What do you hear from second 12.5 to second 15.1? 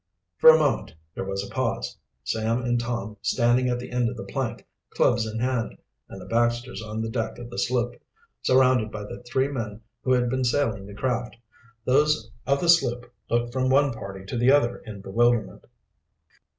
the sloop looked from one party to the other in